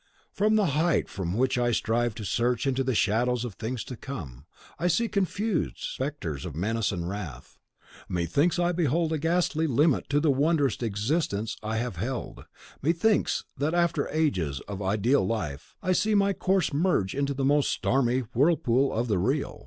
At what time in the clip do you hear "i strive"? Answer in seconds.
1.59-2.15